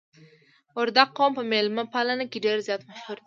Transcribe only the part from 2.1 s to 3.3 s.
کې ډیر زیات مشهور دي.